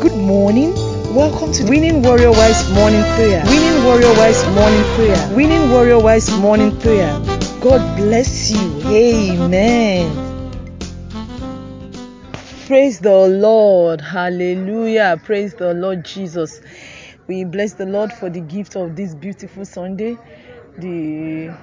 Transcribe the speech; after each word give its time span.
Good 0.00 0.16
morning. 0.16 0.72
Welcome 1.14 1.52
to 1.52 1.64
Winning 1.68 2.02
Warrior 2.02 2.30
Wives 2.30 2.72
Morning 2.72 3.02
Prayer. 3.16 3.44
Winning 3.44 3.84
Warrior 3.84 4.14
Wives 4.16 4.42
Morning 4.54 4.84
Prayer. 4.94 5.36
Winning 5.36 5.70
Warrior 5.70 5.98
Wives 5.98 6.30
Morning 6.38 6.74
Prayer. 6.80 7.12
God 7.60 7.98
bless 7.98 8.50
you. 8.50 8.80
Amen. 8.88 10.10
Praise 12.66 13.00
the 13.00 13.14
Lord. 13.28 14.00
Hallelujah. 14.00 15.20
Praise 15.22 15.52
the 15.52 15.74
Lord 15.74 16.06
Jesus. 16.06 16.62
We 17.26 17.44
bless 17.44 17.74
the 17.74 17.84
Lord 17.84 18.10
for 18.10 18.30
the 18.30 18.40
gift 18.40 18.76
of 18.76 18.96
this 18.96 19.14
beautiful 19.14 19.66
Sunday, 19.66 20.16
the 20.78 21.54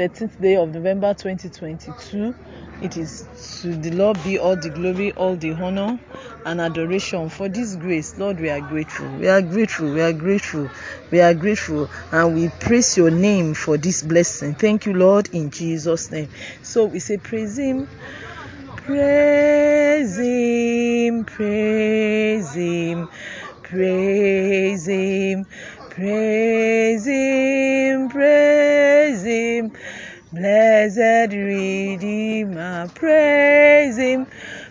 13th 0.00 0.40
day 0.40 0.56
of 0.56 0.70
November 0.70 1.12
2022. 1.12 2.34
It 2.82 2.96
is 2.96 3.26
to 3.60 3.76
the 3.76 3.90
Lord 3.90 4.18
be 4.24 4.38
all 4.38 4.56
the 4.56 4.70
glory, 4.70 5.12
all 5.12 5.36
the 5.36 5.52
honor, 5.52 6.00
and 6.46 6.58
adoration 6.58 7.28
for 7.28 7.50
this 7.50 7.76
grace. 7.76 8.16
Lord, 8.16 8.40
we 8.40 8.48
are 8.48 8.62
grateful. 8.62 9.10
We 9.18 9.28
are 9.28 9.42
grateful. 9.42 9.92
We 9.92 10.00
are 10.00 10.14
grateful. 10.14 10.70
We 11.10 11.20
are 11.20 11.34
grateful. 11.34 11.90
And 12.12 12.34
we 12.34 12.48
praise 12.48 12.96
your 12.96 13.10
name 13.10 13.52
for 13.52 13.76
this 13.76 14.02
blessing. 14.02 14.54
Thank 14.54 14.86
you, 14.86 14.94
Lord, 14.94 15.28
in 15.34 15.50
Jesus' 15.50 16.10
name. 16.10 16.30
So 16.62 16.86
we 16.86 16.98
say, 17.00 17.18
Praise 17.18 17.58
Him. 17.58 17.86
Praise 18.76 20.16
Him. 20.16 21.26
Praise 21.26 22.54
Him. 22.54 23.08
Praise 23.62 24.86
Him. 24.86 25.46
Praise 25.90 27.06
Him. 27.06 27.19
Blessed 30.32 31.32
Redeemer, 31.32 32.88
praise 32.94 33.96
Him, 33.96 34.28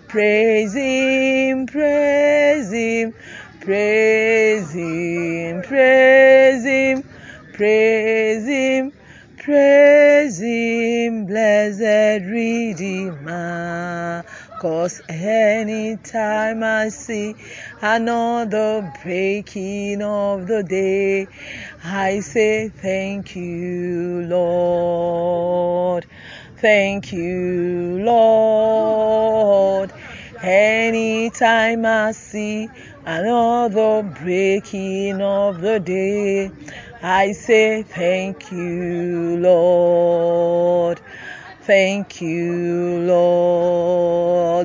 praise 0.08 0.73
Him, 0.73 1.66
praise 1.66 2.72
Him, 2.72 3.13
praise 3.59 4.72
Him, 4.72 5.51
praise 5.62 6.63
Him, 6.63 7.04
praise 7.51 8.48
Him, 8.48 8.93
praise 9.38 10.40
Him, 10.40 11.26
blessed 11.26 12.23
Redeemer. 12.26 14.23
Cause 14.62 15.01
anytime 15.07 16.63
I 16.63 16.90
see 16.90 17.34
another 17.82 18.94
breaking 19.01 20.01
of 20.01 20.48
the 20.48 20.63
day, 20.63 21.27
I 21.84 22.20
say 22.20 22.70
thank 22.70 23.35
you, 23.38 24.26
Lord. 24.27 26.05
Thank 26.58 27.13
you, 27.13 27.99
Lord. 28.04 29.94
Anytime 30.44 31.85
I 31.85 32.12
see 32.12 32.70
another 33.05 34.04
breaking 34.04 35.22
of 35.22 35.62
the 35.62 35.80
day, 35.80 36.52
I 37.02 37.32
say 37.32 37.84
thank 37.84 38.52
you, 38.52 39.38
Lord. 39.38 41.00
Thank 41.62 42.20
you, 42.20 43.00
Lord, 43.02 43.79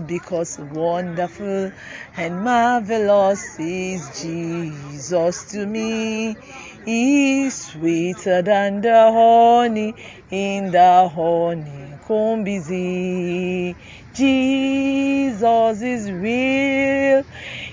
because 0.00 0.58
wonderful 0.58 1.72
and 2.16 2.44
marvelous 2.44 3.58
is 3.58 4.20
Jesus 4.20 5.44
to 5.52 5.66
me. 5.66 6.36
He's 6.84 7.54
sweeter 7.54 8.42
than 8.42 8.80
the 8.80 9.12
honey 9.12 9.94
in 10.30 10.70
the 10.70 11.08
honeycomb 11.08 12.44
busy. 12.44 13.76
Jesus 14.14 15.82
is 15.82 16.10
real. 16.10 17.24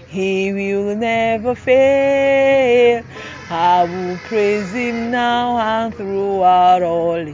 He 0.07 0.51
will 0.53 0.95
never 0.95 1.55
fail. 1.55 3.03
I 3.49 3.83
will 3.83 4.17
praise 4.19 4.73
him 4.73 5.11
now 5.11 5.57
and 5.57 5.95
throughout 5.95 6.83
all 6.83 7.25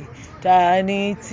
eternity. 0.41 1.28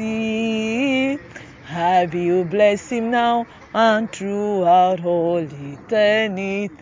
I 1.75 2.07
will 2.13 2.45
bless 2.45 2.91
him 2.91 3.11
now 3.11 3.47
and 3.75 4.11
throughout 4.13 5.05
all 5.05 5.39
eternity. 5.41 6.79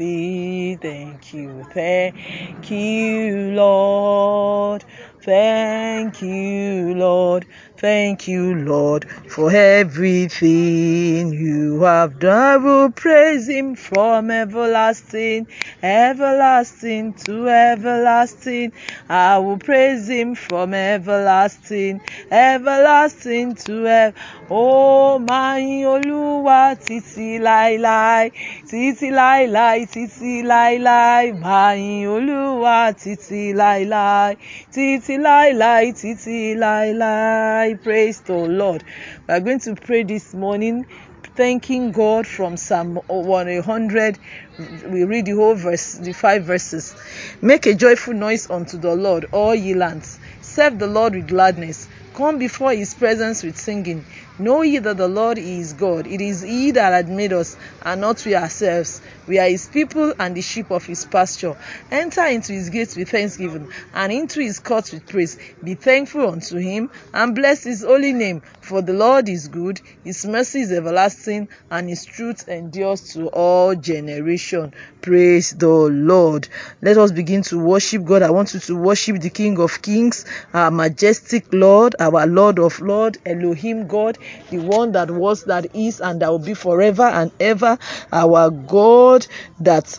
Thank 0.80 1.32
you, 1.34 1.64
thank 1.72 2.16
you, 2.70 3.52
Lord. 3.52 4.84
Thank 5.24 6.22
you, 6.22 6.94
Lord. 6.96 7.46
Thank 7.82 8.28
you, 8.28 8.54
Lord, 8.54 9.10
for 9.28 9.50
everything 9.50 11.32
you 11.32 11.80
have 11.80 12.20
done. 12.20 12.32
I 12.32 12.56
will 12.58 12.90
praise 12.90 13.48
Him 13.48 13.74
from 13.74 14.30
everlasting, 14.30 15.48
everlasting 15.82 17.14
to 17.24 17.48
everlasting. 17.48 18.72
I 19.08 19.38
will 19.38 19.58
praise 19.58 20.06
Him 20.06 20.36
from 20.36 20.74
everlasting, 20.74 22.00
everlasting 22.30 23.56
to 23.66 23.86
ever. 23.88 24.14
Oh, 24.48 25.18
my 25.18 25.60
Olúwa 25.62 26.76
títí 26.78 27.40
lai 27.40 27.78
lai, 27.78 28.30
títí 28.68 29.10
láíláí, 29.10 29.86
títí 29.86 30.42
lai 30.44 30.78
lai, 30.78 31.32
My 31.32 32.06
Olúwa 32.06 32.92
títí 32.94 33.54
lai 33.54 33.84
lai, 33.86 34.36
títí 34.70 35.18
lai 35.18 35.52
lai, 35.54 35.92
títí 35.92 36.54
láíláí. 37.72 37.82
Praise 37.82 38.20
the 38.20 38.34
Lord. 38.34 38.84
We 39.28 39.34
are 39.34 39.40
going 39.40 39.60
to 39.60 39.74
pray 39.74 40.02
this 40.02 40.34
morning 40.34 40.86
thanking 41.34 41.92
God 41.92 42.26
from 42.26 42.56
Psalm 42.56 42.96
100. 43.08 44.18
We 44.90 45.04
read 45.04 45.26
the 45.26 45.32
whole 45.32 45.54
verse, 45.54 45.94
the 45.94 46.12
five 46.12 46.44
verses. 46.44 46.94
Make 47.40 47.66
a 47.66 47.74
joyful 47.74 48.14
noise 48.14 48.50
unto 48.50 48.78
the 48.78 48.94
Lord, 48.94 49.26
all 49.32 49.54
ye 49.54 49.74
lands. 49.74 50.20
Serve 50.42 50.78
the 50.78 50.86
Lord 50.86 51.14
with 51.14 51.28
gladness. 51.28 51.88
Come 52.14 52.38
before 52.38 52.72
his 52.72 52.92
presence 52.94 53.42
with 53.42 53.56
singing. 53.56 54.04
Know 54.38 54.62
ye 54.62 54.78
that 54.78 54.96
the 54.96 55.08
Lord 55.08 55.36
is 55.36 55.74
God. 55.74 56.06
It 56.06 56.22
is 56.22 56.40
he 56.40 56.70
that 56.70 56.92
hath 56.92 57.08
made 57.08 57.34
us, 57.34 57.56
and 57.82 58.00
not 58.00 58.24
we 58.24 58.34
ourselves. 58.34 59.02
We 59.28 59.38
are 59.38 59.48
his 59.48 59.68
people 59.68 60.14
and 60.18 60.34
the 60.34 60.40
sheep 60.40 60.70
of 60.70 60.86
his 60.86 61.04
pasture. 61.04 61.54
Enter 61.90 62.24
into 62.26 62.54
his 62.54 62.70
gates 62.70 62.96
with 62.96 63.10
thanksgiving, 63.10 63.68
and 63.92 64.10
into 64.10 64.40
his 64.40 64.58
courts 64.58 64.90
with 64.90 65.06
praise. 65.06 65.38
Be 65.62 65.74
thankful 65.74 66.30
unto 66.30 66.56
him, 66.56 66.90
and 67.12 67.34
bless 67.34 67.64
his 67.64 67.82
holy 67.82 68.14
name. 68.14 68.42
For 68.62 68.80
the 68.80 68.94
Lord 68.94 69.28
is 69.28 69.48
good, 69.48 69.80
his 70.02 70.24
mercy 70.24 70.60
is 70.60 70.72
everlasting, 70.72 71.48
and 71.70 71.88
his 71.88 72.04
truth 72.06 72.48
endures 72.48 73.12
to 73.12 73.28
all 73.28 73.74
generation. 73.74 74.72
Praise 75.02 75.50
the 75.50 75.68
Lord. 75.68 76.48
Let 76.80 76.96
us 76.96 77.12
begin 77.12 77.42
to 77.42 77.58
worship 77.58 78.04
God. 78.04 78.22
I 78.22 78.30
want 78.30 78.54
you 78.54 78.60
to 78.60 78.76
worship 78.76 79.20
the 79.20 79.30
King 79.30 79.58
of 79.60 79.82
Kings, 79.82 80.24
our 80.54 80.70
majestic 80.70 81.52
Lord, 81.52 81.96
our 82.00 82.26
Lord 82.26 82.58
of 82.58 82.80
Lords, 82.80 83.18
Elohim 83.26 83.86
God, 83.88 84.16
the 84.50 84.58
one 84.58 84.92
that 84.92 85.10
was, 85.10 85.44
that 85.44 85.74
is, 85.74 86.00
and 86.00 86.20
that 86.22 86.30
will 86.30 86.38
be 86.38 86.54
forever 86.54 87.04
and 87.04 87.30
ever. 87.40 87.78
Our 88.12 88.50
God 88.50 89.26
that 89.60 89.98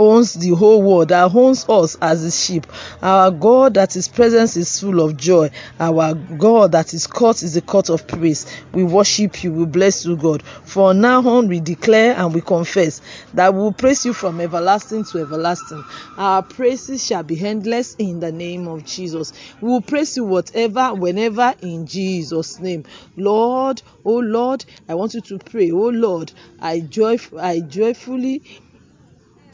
owns 0.00 0.32
the 0.34 0.54
whole 0.56 0.82
world, 0.82 1.08
that 1.10 1.34
owns 1.34 1.68
us 1.68 1.96
as 2.00 2.22
his 2.22 2.42
sheep. 2.42 2.66
Our 3.02 3.30
God 3.30 3.74
that 3.74 3.92
his 3.92 4.08
presence 4.08 4.56
is 4.56 4.80
full 4.80 5.00
of 5.00 5.16
joy. 5.16 5.50
Our 5.78 6.14
God 6.14 6.72
that 6.72 6.90
his 6.90 7.06
court 7.06 7.42
is 7.42 7.56
a 7.56 7.60
court 7.60 7.90
of 7.90 8.08
praise. 8.08 8.46
We 8.72 8.82
worship 8.82 9.44
you, 9.44 9.52
we 9.52 9.66
bless 9.66 10.06
you, 10.06 10.16
God. 10.16 10.42
For 10.42 10.94
now 10.94 11.20
on, 11.28 11.48
we 11.48 11.60
declare 11.60 12.14
and 12.16 12.34
we 12.34 12.40
confess 12.40 13.02
that 13.34 13.52
we 13.52 13.60
will 13.60 13.72
praise 13.72 14.04
you 14.06 14.12
from 14.14 14.40
everlasting 14.40 15.04
to 15.04 15.18
everlasting. 15.18 15.84
Our 16.16 16.42
praises 16.42 17.04
shall 17.06 17.22
be 17.22 17.44
endless 17.44 17.94
in 17.96 18.20
the 18.20 18.32
name 18.32 18.66
of 18.68 18.84
Jesus. 18.84 19.32
We 19.60 19.68
will 19.68 19.82
praise 19.82 20.16
you 20.16 20.24
whatever, 20.24 20.94
whenever, 20.94 21.54
in 21.60 21.86
Jesus' 21.86 22.58
name. 22.58 22.84
Lord, 23.16 23.82
oh 24.04 24.18
Lord, 24.18 24.64
I 24.88 24.94
want 24.94 25.14
you 25.14 25.20
to 25.20 25.38
pray. 25.38 25.70
Oh 25.70 25.90
Lord, 25.90 26.32
I 26.58 26.80
joy, 26.80 27.18
I 27.38 27.60
joyfully 27.60 28.42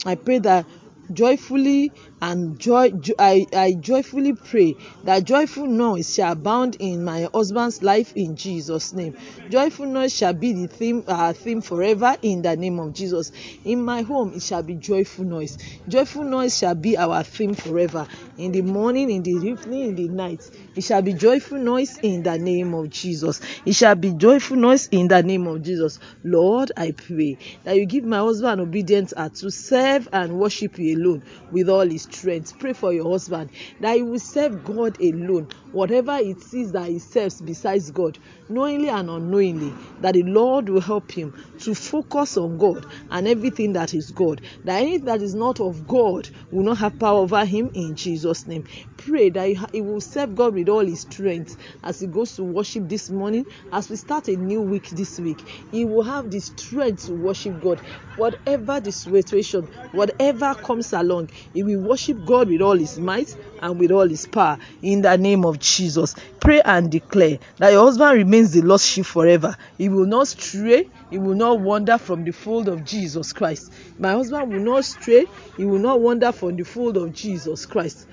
I 0.07 0.15
pray 0.15 0.39
that 0.39 0.65
joyfully 1.13 1.91
and 2.21 2.59
joy, 2.59 2.91
jo- 2.91 3.13
I, 3.19 3.45
I 3.53 3.73
joyfully 3.79 4.33
pray 4.33 4.75
that 5.03 5.23
joyful 5.25 5.67
noise 5.67 6.13
shall 6.13 6.33
abound 6.33 6.77
in 6.79 7.03
my 7.03 7.27
husband's 7.33 7.83
life 7.83 8.13
in 8.15 8.35
Jesus' 8.35 8.93
name. 8.93 9.15
Joyful 9.49 9.85
noise 9.87 10.15
shall 10.15 10.33
be 10.33 10.53
the 10.53 10.67
theme, 10.67 11.03
our 11.07 11.33
theme 11.33 11.61
forever 11.61 12.17
in 12.21 12.41
the 12.41 12.55
name 12.55 12.79
of 12.79 12.93
Jesus. 12.93 13.31
In 13.65 13.83
my 13.83 14.01
home, 14.01 14.33
it 14.33 14.43
shall 14.43 14.63
be 14.63 14.75
joyful 14.75 15.25
noise. 15.25 15.57
Joyful 15.87 16.23
noise 16.25 16.57
shall 16.57 16.75
be 16.75 16.97
our 16.97 17.23
theme 17.23 17.53
forever. 17.55 18.07
In 18.37 18.51
the 18.51 18.61
morning, 18.61 19.09
in 19.11 19.23
the 19.23 19.31
evening, 19.31 19.89
in 19.89 19.95
the 19.95 20.09
night, 20.09 20.41
it 20.75 20.83
shall 20.83 21.01
be 21.01 21.13
joyful 21.13 21.59
noise 21.59 21.97
in 22.03 22.23
the 22.23 22.37
name 22.37 22.73
of 22.73 22.89
Jesus. 22.89 23.41
It 23.65 23.73
shall 23.75 23.95
be 23.95 24.13
joyful 24.13 24.57
noise 24.57 24.87
in 24.91 25.07
the 25.07 25.23
name 25.23 25.47
of 25.47 25.61
Jesus. 25.63 25.99
Lord, 26.23 26.71
I 26.77 26.91
pray 26.91 27.37
that 27.63 27.77
you 27.77 27.85
give 27.85 28.03
my 28.05 28.19
husband 28.19 28.61
obedience 28.61 29.13
to 29.35 29.51
serve 29.51 30.07
and 30.13 30.39
worship 30.39 30.77
you 30.79 30.96
alone 30.97 31.23
with 31.51 31.69
all 31.69 31.87
his 31.87 32.03
strength. 32.03 32.57
Pray 32.59 32.73
for 32.73 32.93
your 32.93 33.09
husband 33.09 33.51
that 33.79 33.95
he 33.95 34.03
will 34.03 34.19
serve 34.19 34.63
God 34.63 34.99
alone, 34.99 35.47
whatever 35.71 36.17
it 36.17 36.53
is 36.53 36.71
that 36.71 36.89
he 36.89 36.99
serves 36.99 37.41
besides 37.41 37.91
God, 37.91 38.17
knowingly 38.49 38.89
and 38.89 39.09
unknowingly, 39.09 39.73
that 40.01 40.13
the 40.13 40.23
Lord 40.23 40.69
will 40.69 40.81
help 40.81 41.11
him 41.11 41.33
to 41.59 41.73
focus 41.75 42.37
on 42.37 42.57
God 42.57 42.85
and 43.11 43.27
everything 43.27 43.73
that 43.73 43.93
is 43.93 44.11
God. 44.11 44.41
That 44.63 44.81
anything 44.81 45.05
that 45.05 45.21
is 45.21 45.35
not 45.35 45.59
of 45.59 45.87
God 45.87 46.29
will 46.51 46.63
not 46.63 46.77
have 46.79 46.99
power 46.99 47.19
over 47.19 47.45
him 47.45 47.69
in 47.73 47.95
Jesus' 47.95 48.47
name. 48.47 48.63
Pray 48.97 49.29
that 49.29 49.69
he 49.71 49.81
will 49.81 50.01
serve 50.01 50.35
God 50.35 50.53
with 50.53 50.69
all 50.69 50.85
his 50.85 51.01
strength 51.01 51.57
as 51.83 51.99
he 51.99 52.07
goes 52.07 52.35
to 52.35 52.43
worship 52.43 52.89
this 52.89 53.09
morning, 53.09 53.45
as 53.71 53.89
we 53.89 53.95
start 53.95 54.27
a 54.27 54.35
new 54.35 54.61
week 54.61 54.89
this 54.89 55.19
week. 55.19 55.41
He 55.71 55.85
will 55.85 56.03
have 56.03 56.29
the 56.29 56.39
strength 56.39 57.05
to 57.05 57.13
worship 57.13 57.61
God. 57.61 57.81
Whatever 58.15 58.79
the 58.79 58.91
situation, 58.91 59.67
whatever 59.91 60.55
comes 60.55 60.86
along, 60.93 61.29
he 61.53 61.63
will 61.63 61.81
worship 61.81 62.17
God 62.25 62.49
with 62.49 62.61
all 62.61 62.77
his 62.77 62.99
might 62.99 63.35
and 63.61 63.79
with 63.79 63.91
all 63.91 64.07
his 64.07 64.25
power 64.25 64.57
in 64.81 65.01
the 65.01 65.17
name 65.17 65.45
of 65.45 65.59
Jesus. 65.59 66.15
Pray 66.39 66.61
and 66.63 66.91
declare 66.91 67.39
that 67.57 67.71
your 67.71 67.85
husband 67.85 68.17
remains 68.17 68.51
the 68.51 68.61
lost 68.61 68.85
sheep 68.87 69.05
forever. 69.05 69.55
He 69.77 69.89
will 69.89 70.05
not 70.05 70.27
stray, 70.27 70.85
he 71.09 71.17
will 71.17 71.35
not 71.35 71.59
wander 71.59 71.97
from 71.97 72.23
the 72.23 72.31
fold 72.31 72.67
of 72.67 72.83
Jesus 72.83 73.33
Christ. 73.33 73.71
My 73.97 74.11
husband 74.11 74.51
will 74.51 74.61
not 74.61 74.85
stray, 74.85 75.25
he 75.55 75.65
will 75.65 75.79
not 75.79 76.01
wander 76.01 76.31
from 76.31 76.55
the 76.55 76.63
fold 76.63 76.97
of 76.97 77.13
Jesus 77.13 77.65
Christ 77.65 78.05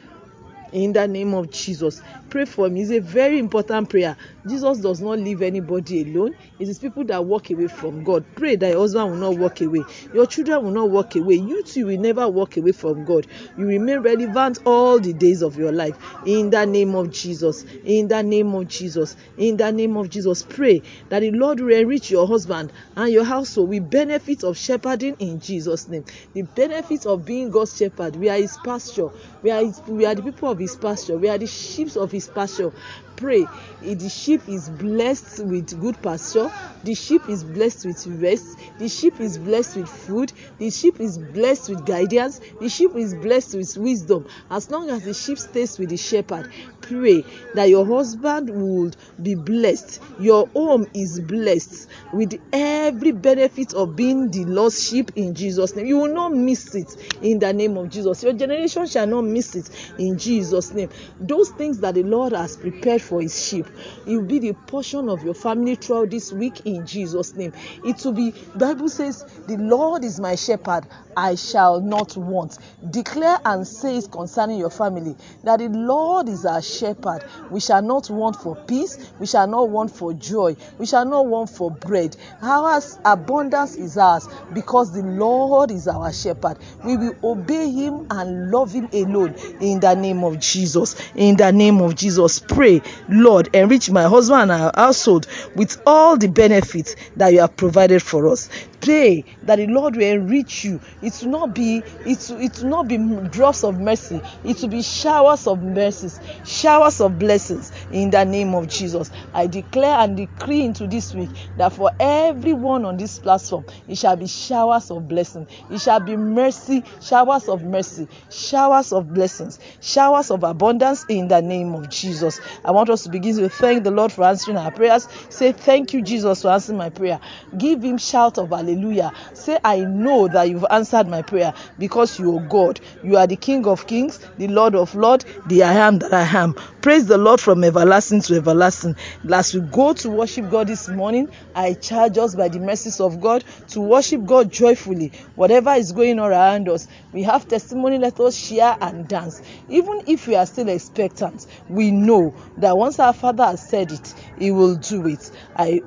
in 0.75 0.93
the 0.93 1.06
name 1.06 1.35
of 1.35 1.50
Jesus. 1.50 2.03
Pray 2.29 2.44
for 2.44 2.69
me. 2.69 2.82
It's 2.82 2.91
a 2.91 2.99
very 2.99 3.38
important 3.38 3.88
prayer. 3.88 4.17
Jesus 4.47 4.81
does 4.81 5.00
not 5.00 5.19
leave 5.21 5.41
anybody 5.41 6.03
alone. 6.03 6.35
It 6.59 6.69
is 6.69 6.81
people 6.81 7.05
that 7.05 7.25
walk 7.25 7.50
away 7.50 7.69
from 7.69 8.03
God. 8.03 8.25
Pray 8.35 8.56
that 8.56 8.71
your 8.71 8.81
husband 8.81 9.11
will 9.12 9.19
not 9.19 9.38
walk 9.38 9.61
away. 9.61 9.85
Your 10.12 10.26
children 10.26 10.65
will 10.65 10.73
not 10.73 10.91
walk 10.91 11.15
away. 11.15 11.37
You 11.37 11.62
too 11.62 11.87
will 11.87 12.00
never 12.00 12.29
walk 12.29 12.56
away 12.56 12.73
from 12.73 13.05
God. 13.05 13.26
You 13.56 13.67
remain 13.67 14.00
relevant 14.00 14.59
all 14.67 14.99
the 14.99 15.12
days 15.12 15.43
of 15.43 15.56
your 15.56 15.71
life. 15.71 15.97
In 16.26 16.50
the 16.50 16.65
name 16.67 16.97
of 16.97 17.12
Jesus. 17.12 17.65
In 17.85 18.09
the 18.09 18.23
name 18.23 18.53
of 18.55 18.67
Jesus. 18.67 19.17
In 19.38 19.56
the 19.56 19.70
name 19.70 19.97
of 19.97 20.11
Jesus. 20.11 20.43
Pray 20.43 20.82
that 21.09 21.20
the 21.20 21.31
Lord 21.31 21.61
will 21.61 21.73
enrich 21.75 22.11
your 22.11 22.27
husband 22.27 22.73
and 22.97 23.12
your 23.12 23.25
household 23.25 23.69
with 23.69 23.88
benefits 23.88 24.43
of 24.43 24.59
shepherding 24.59 25.15
in 25.20 25.38
Jesus' 25.38 25.88
name. 25.88 26.05
The 26.32 26.43
benefits 26.43 27.06
of 27.06 27.25
being 27.25 27.50
God's 27.50 27.77
shepherd. 27.77 28.17
We 28.17 28.29
are 28.29 28.38
his 28.38 28.56
pasture. 28.65 29.09
We 29.43 29.50
are, 29.53 29.65
his, 29.65 29.81
we 29.87 30.05
are 30.05 30.15
the 30.15 30.23
people 30.23 30.50
of 30.50 30.59
his 30.65 30.77
pasture. 30.77 31.17
We 31.19 31.29
are 31.29 31.39
the 31.39 31.47
sheep 31.47 31.95
of 31.97 32.11
his 32.11 32.27
pasture. 32.29 32.73
Pray. 33.17 33.47
The 33.81 34.09
sheep 34.09 34.49
is 34.49 34.69
blessed 34.69 35.45
with 35.45 35.79
good 35.81 36.01
pasture. 36.03 36.51
The 36.83 36.95
sheep 36.95 37.29
is 37.29 37.45
blessed 37.45 37.87
with 37.87 38.07
rest. 38.21 38.59
The 38.79 38.89
sheep 38.89 39.21
is 39.21 39.39
blessed 39.39 39.77
with 39.77 39.89
food. 39.89 40.33
The 40.59 40.71
sheep 40.71 41.01
is 41.01 41.19
blessed 41.19 41.71
with 41.71 41.87
guidance. 41.87 42.41
The 42.61 42.69
sheep 42.69 42.95
is 42.97 43.15
blessed 43.15 43.55
with 43.55 43.77
wisdom. 43.77 44.27
As 44.51 44.71
long 44.71 44.91
as 44.91 45.05
the 45.05 45.15
sheep 45.15 45.39
stays 45.39 45.79
with 45.79 45.91
the 45.91 45.97
shepherd, 45.97 46.51
pray 46.81 47.25
that 47.55 47.69
your 47.69 47.87
husband 47.87 48.51
would 48.53 48.97
be 49.23 49.35
blessed. 49.35 50.01
Your 50.19 50.47
home 50.49 50.87
is 50.95 51.21
blessed 51.21 51.89
with 52.13 52.39
every 52.53 53.13
benefit 53.13 53.75
of 53.75 53.97
being 53.97 54.31
the 54.31 54.45
lost 54.45 54.83
sheep 54.83 55.11
in 55.17 55.35
Jesus' 55.35 55.75
name. 55.77 55.87
You 55.87 55.99
will 55.99 56.15
not 56.15 56.33
miss 56.33 56.75
it 56.75 56.97
in 57.23 57.39
the 57.39 57.53
name 57.53 57.77
of 57.77 57.91
Jesus. 57.91 58.23
Your 58.23 58.33
generation 58.33 58.87
shall 58.87 59.07
not 59.07 59.23
miss 59.23 59.55
it 59.55 59.71
in 59.99 60.19
Jesus' 60.19 60.73
name. 60.73 60.91
Those 61.21 61.51
things 61.51 61.79
that 61.81 61.95
the 61.95 62.03
Lord 62.03 62.33
has 62.33 62.57
prepared 62.57 63.03
for 63.05 63.21
his 63.21 63.47
sheep, 63.47 63.67
it 64.06 64.17
will 64.17 64.23
be 64.23 64.39
the 64.39 64.53
portion 64.53 65.09
of 65.09 65.23
your 65.25 65.35
family 65.35 65.75
throughout 65.77 66.11
this 66.11 66.33
week 66.33 66.62
in 66.65 66.87
Jesus' 66.87 67.35
name. 67.35 67.53
It 67.85 68.05
will 68.05 68.12
be, 68.12 68.35
Bible 68.56 68.89
says, 68.89 69.25
the 69.47 69.56
Lord 69.56 70.05
is 70.05 70.19
my 70.19 70.35
shepherd, 70.35 70.87
I 71.17 71.37
shall 71.37 71.81
not 71.81 72.17
want. 72.17 72.59
Declare 72.91 73.39
and 73.45 73.67
say 73.67 73.99
it 73.99 74.11
concerning 74.11 74.59
your 74.59 74.71
family 74.71 75.17
that 75.45 75.59
the 75.59 75.69
Lord 75.69 76.29
is 76.29 76.45
our 76.45 76.62
shepherd. 76.62 77.25
We 77.51 77.61
shall 77.61 77.83
not 77.83 78.11
want 78.11 78.37
for 78.37 78.56
peace, 78.56 78.99
we 79.19 79.27
shall 79.27 79.47
not 79.47 79.69
want 79.69 79.95
for 79.95 80.12
joy, 80.15 80.56
we 80.79 80.87
shall 80.87 81.05
not 81.05 81.27
want 81.27 81.51
for 81.51 81.71
bread. 81.71 82.17
Our 82.43 82.81
abundance 83.05 83.77
is 83.77 83.97
ours 83.97 84.29
because 84.53 84.93
the 84.93 85.03
Lord 85.03 85.71
is 85.71 85.87
our 85.87 86.12
shepherd. 86.12 86.59
We 86.85 86.97
will 86.97 87.17
obey 87.23 87.71
him 87.71 88.06
and 88.11 88.51
love 88.51 88.73
him 88.73 88.89
alone 88.93 89.35
in 89.61 89.81
the 89.81 89.95
name 89.95 90.25
of 90.25 90.41
Jesus. 90.41 90.97
In 91.15 91.37
the 91.37 91.53
name 91.53 91.81
of 91.81 91.95
Jesus, 91.95 92.39
pray, 92.41 92.83
Lord, 93.08 93.49
enrich 93.55 93.91
my 93.91 94.05
husband 94.05 94.50
and 94.50 94.52
our 94.52 94.73
household 94.76 95.26
with 95.55 95.76
all 95.87 96.17
the 96.17 96.29
benefits 96.29 96.94
that 97.17 97.32
you 97.32 97.41
have 97.41 97.56
provided 97.56 98.02
for 98.02 98.29
us. 98.31 98.49
Pray 98.81 99.25
that 99.43 99.56
the 99.56 99.67
Lord 99.67 99.96
will 99.96 100.02
enrich 100.05 100.64
you. 100.64 100.81
It 101.02 101.14
will 101.23 101.31
not 101.31 101.55
be 101.55 101.85
it 102.05 102.26
will, 102.29 102.41
it 102.41 102.58
will 102.61 102.70
not 102.70 102.88
be 102.88 102.99
drops 103.31 103.64
of 103.64 103.79
mercy. 103.81 104.23
It 104.44 104.61
will 104.62 104.69
be 104.69 104.82
showers 104.82 105.46
of 105.46 105.62
mercies, 105.62 106.20
showers 106.44 107.00
of 107.00 107.19
blessings 107.19 107.73
in 107.91 108.11
the 108.11 108.25
name 108.25 108.55
of 108.55 108.69
Jesus. 108.69 109.11
I 109.33 109.47
declare 109.47 109.99
and 109.99 110.17
decree 110.17 110.65
into 110.65 110.87
this 110.87 111.15
week 111.15 111.31
that 111.57 111.73
for 111.73 111.91
everyone 112.01 112.85
on 112.85 112.97
this 112.97 113.19
platform, 113.19 113.65
it 113.89 113.99
shall 113.99 114.17
be 114.17 114.27
showers 114.27 114.91
of 114.91 115.09
blessing. 115.09 115.47
It 115.71 115.81
shall 115.81 116.01
be 116.01 116.17
mercy, 116.17 116.85
showers 117.01 117.49
of 117.49 117.65
mercy, 117.65 118.09
showers 118.31 118.93
of 118.93 119.13
blessings, 119.13 119.59
showers 119.81 120.31
of 120.31 120.45
abundance 120.45 121.05
in 121.09 121.29
the 121.29 121.41
name 121.43 121.75
of 121.75 121.89
Jesus. 121.91 122.41
I 122.65 122.71
want 122.71 122.91
us 122.91 123.03
to 123.05 123.09
begin 123.11 123.37
to 123.37 123.49
thank 123.49 123.85
the 123.85 123.91
Lord 123.91 124.13
for 124.13 124.25
answering 124.25 124.57
our 124.57 124.71
prayers. 124.71 125.09
Say 125.31 125.53
thank 125.53 125.93
you, 125.93 126.03
Jesus, 126.03 126.43
for 126.43 126.49
answering 126.49 126.79
my 126.79 126.91
prayer. 126.91 127.21
Give 127.57 127.83
him 127.83 127.99
shout 127.99 128.39
of 128.39 128.51
hallelujah. 128.51 129.13
Say, 129.35 129.59
I 129.65 129.81
know 129.81 130.29
that 130.29 130.49
you've 130.49 130.67
answered 130.71 131.09
my 131.09 131.23
prayer 131.23 131.53
because 131.79 132.19
you 132.19 132.39
are 132.39 132.49
God. 132.49 132.81
You 133.03 133.17
are 133.17 133.27
the 133.27 133.37
King 133.37 133.67
of 133.67 133.87
kings, 133.87 134.21
the 134.39 134.49
Lord 134.49 134.75
of 134.75 134.95
lords, 134.95 135.25
the 135.47 135.63
I 135.63 135.73
am 135.75 135.99
that 135.99 136.13
I 136.13 136.23
am. 136.23 136.55
Praise 136.83 137.07
the 137.07 137.19
Lord 137.19 137.41
from 137.41 137.61
everlasting 137.76 138.23
to 138.23 138.37
everlasting. 138.37 138.94
As 139.32 139.53
we 139.53 139.61
go 139.61 139.93
to 139.94 140.11
worship 140.11 140.49
God 140.50 140.69
this 140.69 140.88
morning, 140.88 141.29
I 141.55 141.75
charge 141.75 142.19
us 142.19 142.35
by 142.35 142.49
the 142.49 142.61
mercies 142.61 143.00
of 143.00 143.21
God 143.21 143.44
to 143.71 143.81
worship 143.81 144.25
God 144.25 144.53
joyfully. 144.53 145.12
Whatever 145.35 145.73
is 145.73 145.93
going 145.93 146.19
on 146.19 146.31
around 146.31 146.69
us, 146.69 146.87
we 147.12 147.23
have 147.25 147.49
testimony, 147.49 147.99
let 147.99 148.21
us 148.21 148.37
share 148.37 148.76
and 148.81 149.09
dance. 149.09 149.43
Even 149.69 150.03
if 150.06 150.26
we 150.29 150.37
are 150.37 150.47
still 150.47 150.69
expectant, 150.69 151.47
we 151.69 151.91
know 151.91 152.35
that 152.59 152.76
once 152.76 152.99
our 153.00 153.12
Father 153.12 153.44
has 153.44 153.69
said 153.69 153.91
it, 153.91 154.15
He 154.38 154.50
will 154.53 154.77
do 154.77 155.06
it. 155.09 155.31
I 155.56 155.82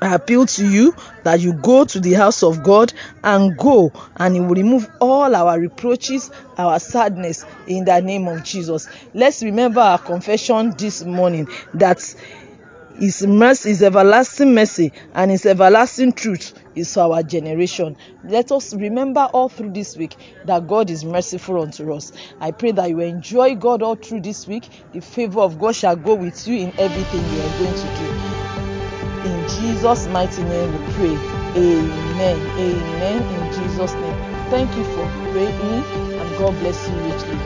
I 0.00 0.14
appeal 0.14 0.46
to 0.46 0.66
you 0.66 0.94
that 1.24 1.40
you 1.40 1.54
go 1.54 1.84
to 1.84 1.98
the 1.98 2.12
house 2.12 2.42
of 2.44 2.62
God 2.62 2.92
and 3.24 3.56
go 3.56 3.92
and 4.16 4.34
He 4.34 4.40
will 4.40 4.54
remove 4.54 4.88
all 5.00 5.34
our 5.34 5.58
reproaches, 5.58 6.30
our 6.56 6.78
sadness 6.78 7.44
in 7.66 7.84
the 7.84 8.00
name 8.00 8.28
of 8.28 8.44
Jesus. 8.44 8.88
Let's 9.14 9.42
remember 9.42 9.80
our 9.80 9.98
confession 9.98 10.72
this 10.78 11.02
morning 11.04 11.48
that 11.74 12.14
His 12.96 13.26
mercy, 13.26 13.70
His 13.70 13.82
everlasting 13.82 14.54
mercy, 14.54 14.92
and 15.14 15.32
His 15.32 15.44
everlasting 15.44 16.12
truth 16.12 16.54
is 16.76 16.96
our 16.96 17.24
generation. 17.24 17.96
Let 18.22 18.52
us 18.52 18.72
remember 18.74 19.28
all 19.32 19.48
through 19.48 19.72
this 19.72 19.96
week 19.96 20.16
that 20.44 20.68
God 20.68 20.90
is 20.90 21.04
merciful 21.04 21.60
unto 21.60 21.92
us. 21.92 22.12
I 22.40 22.52
pray 22.52 22.70
that 22.72 22.88
you 22.88 23.00
enjoy 23.00 23.56
God 23.56 23.82
all 23.82 23.96
through 23.96 24.20
this 24.20 24.46
week. 24.46 24.68
The 24.92 25.00
favor 25.00 25.40
of 25.40 25.58
God 25.58 25.74
shall 25.74 25.96
go 25.96 26.14
with 26.14 26.46
you 26.46 26.56
in 26.56 26.72
everything 26.78 27.28
you 27.28 27.40
are 27.42 27.50
going 27.50 27.74
to 27.74 27.88
do. 27.88 28.47
Jesus' 29.48 30.06
mighty 30.08 30.42
name 30.42 30.72
we 30.72 30.92
pray. 30.94 31.16
Amen. 31.56 32.38
Amen. 32.58 33.22
In 33.22 33.52
Jesus' 33.52 33.94
name. 33.94 34.50
Thank 34.50 34.74
you 34.76 34.84
for 34.84 35.06
praying 35.32 35.84
and 36.18 36.38
God 36.38 36.58
bless 36.60 36.88
you 36.88 36.94
richly. 36.96 37.38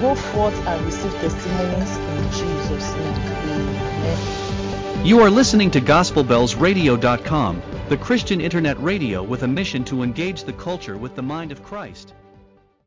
Go 0.00 0.14
forth 0.14 0.54
and 0.66 0.84
receive 0.84 1.12
testimonies 1.12 1.96
in 1.96 2.22
Jesus' 2.32 2.92
name. 2.94 3.14
Amen. 3.50 5.06
You 5.06 5.20
are 5.20 5.30
listening 5.30 5.70
to 5.70 5.80
GospelBellsRadio.com, 5.80 7.62
the 7.88 7.96
Christian 7.96 8.40
internet 8.40 8.82
radio 8.82 9.22
with 9.22 9.42
a 9.42 9.48
mission 9.48 9.84
to 9.84 10.02
engage 10.02 10.44
the 10.44 10.52
culture 10.52 10.96
with 10.96 11.14
the 11.14 11.22
mind 11.22 11.52
of 11.52 11.62
Christ. 11.62 12.12